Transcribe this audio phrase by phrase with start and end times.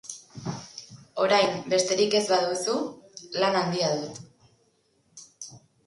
[1.25, 2.79] Orain, besterik ez baduzu,
[3.45, 4.23] lan handia dut.